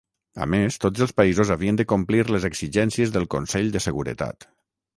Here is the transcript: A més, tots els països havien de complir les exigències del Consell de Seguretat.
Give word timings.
A 0.45 0.45
més, 0.53 0.77
tots 0.85 1.03
els 1.05 1.13
països 1.21 1.51
havien 1.57 1.77
de 1.81 1.85
complir 1.93 2.23
les 2.37 2.49
exigències 2.51 3.15
del 3.19 3.31
Consell 3.37 3.73
de 3.77 3.87
Seguretat. 3.89 4.53